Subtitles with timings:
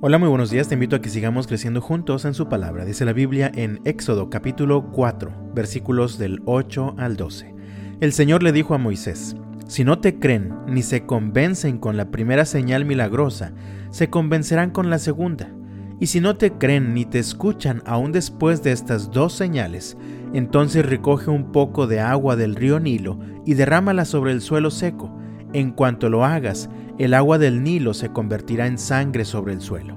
[0.00, 0.68] Hola, muy buenos días.
[0.68, 2.84] Te invito a que sigamos creciendo juntos en su palabra.
[2.84, 7.52] Dice la Biblia en Éxodo capítulo 4, versículos del 8 al 12.
[7.98, 9.34] El Señor le dijo a Moisés,
[9.66, 13.54] Si no te creen ni se convencen con la primera señal milagrosa,
[13.90, 15.50] se convencerán con la segunda.
[15.98, 19.96] Y si no te creen ni te escuchan aún después de estas dos señales,
[20.32, 25.12] entonces recoge un poco de agua del río Nilo y derrámala sobre el suelo seco.
[25.52, 26.68] En cuanto lo hagas,
[26.98, 29.96] el agua del Nilo se convertirá en sangre sobre el suelo.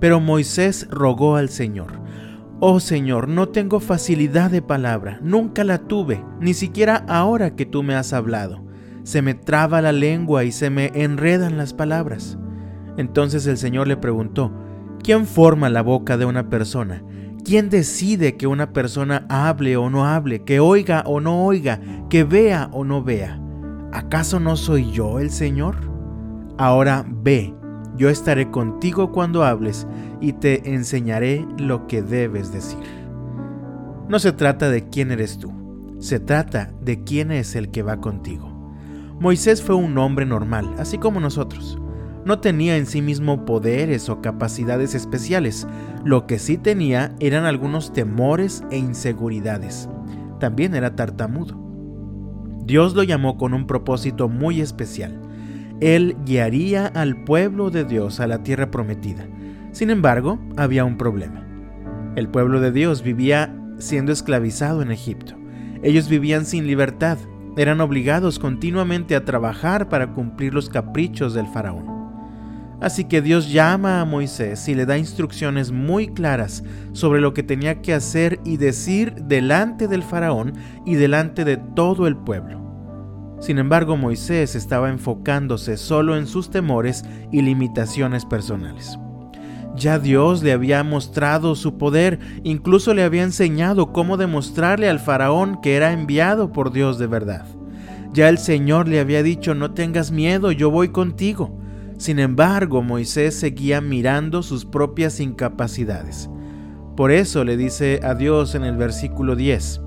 [0.00, 2.00] Pero Moisés rogó al Señor,
[2.58, 7.82] Oh Señor, no tengo facilidad de palabra, nunca la tuve, ni siquiera ahora que tú
[7.82, 8.64] me has hablado.
[9.02, 12.38] Se me traba la lengua y se me enredan las palabras.
[12.96, 14.52] Entonces el Señor le preguntó,
[15.02, 17.02] ¿quién forma la boca de una persona?
[17.44, 21.78] ¿Quién decide que una persona hable o no hable, que oiga o no oiga,
[22.08, 23.40] que vea o no vea?
[23.92, 25.76] ¿Acaso no soy yo el Señor?
[26.58, 27.54] Ahora ve,
[27.96, 29.86] yo estaré contigo cuando hables
[30.20, 32.78] y te enseñaré lo que debes decir.
[34.08, 35.52] No se trata de quién eres tú,
[35.98, 38.52] se trata de quién es el que va contigo.
[39.18, 41.78] Moisés fue un hombre normal, así como nosotros.
[42.26, 45.66] No tenía en sí mismo poderes o capacidades especiales,
[46.04, 49.88] lo que sí tenía eran algunos temores e inseguridades.
[50.38, 51.65] También era tartamudo.
[52.66, 55.20] Dios lo llamó con un propósito muy especial
[55.80, 59.26] él guiaría al pueblo de Dios a la tierra prometida.
[59.72, 61.44] Sin embargo, había un problema.
[62.16, 65.34] El pueblo de Dios vivía siendo esclavizado en Egipto.
[65.82, 67.18] Ellos vivían sin libertad,
[67.58, 71.95] eran obligados continuamente a trabajar para cumplir los caprichos del faraón.
[72.80, 76.62] Así que Dios llama a Moisés y le da instrucciones muy claras
[76.92, 80.52] sobre lo que tenía que hacer y decir delante del faraón
[80.84, 82.66] y delante de todo el pueblo.
[83.40, 88.98] Sin embargo, Moisés estaba enfocándose solo en sus temores y limitaciones personales.
[89.74, 95.60] Ya Dios le había mostrado su poder, incluso le había enseñado cómo demostrarle al faraón
[95.60, 97.46] que era enviado por Dios de verdad.
[98.12, 101.58] Ya el Señor le había dicho, no tengas miedo, yo voy contigo.
[101.98, 106.30] Sin embargo, Moisés seguía mirando sus propias incapacidades.
[106.96, 109.80] Por eso le dice a Dios en el versículo 10,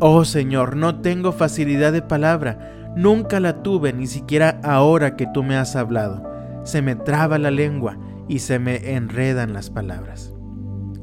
[0.00, 5.44] Oh Señor, no tengo facilidad de palabra, Nunca la tuve, ni siquiera ahora que tú
[5.44, 6.24] me has hablado.
[6.64, 10.34] Se me traba la lengua y se me enredan las palabras.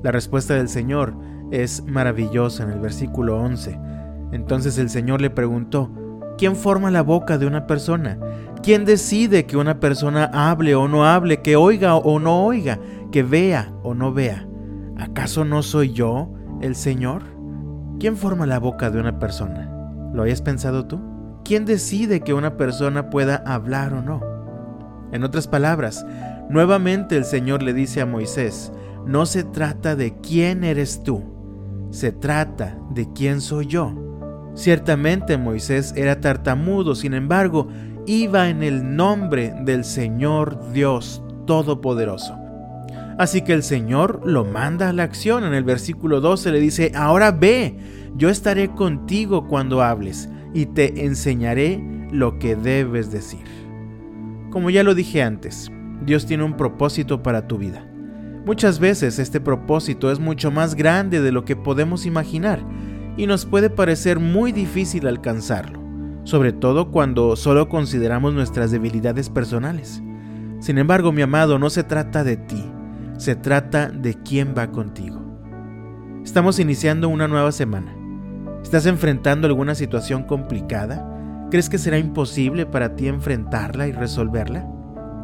[0.03, 1.15] La respuesta del Señor
[1.51, 3.79] es maravillosa en el versículo 11.
[4.33, 5.89] Entonces el Señor le preguntó,
[6.37, 8.19] ¿quién forma la boca de una persona?
[8.61, 12.79] ¿Quién decide que una persona hable o no hable, que oiga o no oiga,
[13.11, 14.47] que vea o no vea?
[14.97, 16.31] ¿Acaso no soy yo
[16.61, 17.23] el Señor?
[17.99, 19.71] ¿Quién forma la boca de una persona?
[20.13, 20.99] ¿Lo hayas pensado tú?
[21.43, 24.21] ¿Quién decide que una persona pueda hablar o no?
[25.11, 26.05] En otras palabras,
[26.49, 28.71] nuevamente el Señor le dice a Moisés,
[29.05, 31.23] no se trata de quién eres tú,
[31.91, 34.04] se trata de quién soy yo.
[34.55, 37.67] Ciertamente Moisés era tartamudo, sin embargo,
[38.07, 42.37] iba en el nombre del Señor Dios Todopoderoso.
[43.17, 45.43] Así que el Señor lo manda a la acción.
[45.43, 47.77] En el versículo 12 le dice, ahora ve,
[48.15, 53.43] yo estaré contigo cuando hables y te enseñaré lo que debes decir.
[54.51, 55.69] Como ya lo dije antes,
[56.05, 57.85] Dios tiene un propósito para tu vida.
[58.45, 62.63] Muchas veces este propósito es mucho más grande de lo que podemos imaginar
[63.17, 65.79] y nos puede parecer muy difícil alcanzarlo,
[66.23, 70.01] sobre todo cuando solo consideramos nuestras debilidades personales.
[70.59, 72.63] Sin embargo, mi amado, no se trata de ti,
[73.17, 75.21] se trata de quién va contigo.
[76.23, 77.95] Estamos iniciando una nueva semana
[78.65, 81.47] ¿Estás enfrentando alguna situación complicada?
[81.51, 84.67] ¿Crees que será imposible para ti enfrentarla y resolverla?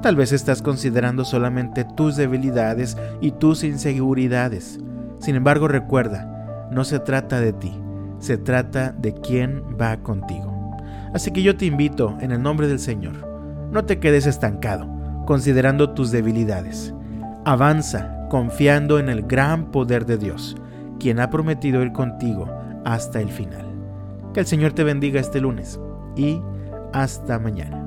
[0.03, 4.79] Tal vez estás considerando solamente tus debilidades y tus inseguridades.
[5.17, 6.40] Sin embargo, recuerda,
[6.71, 7.73] no se trata de ti,
[8.19, 10.77] se trata de quién va contigo.
[11.13, 13.27] Así que yo te invito, en el nombre del Señor,
[13.71, 14.87] no te quedes estancado,
[15.25, 16.93] considerando tus debilidades.
[17.45, 20.55] Avanza, confiando en el gran poder de Dios,
[20.99, 22.47] quien ha prometido ir contigo
[22.85, 23.65] hasta el final.
[24.33, 25.79] Que el Señor te bendiga este lunes
[26.15, 26.41] y
[26.93, 27.80] hasta mañana.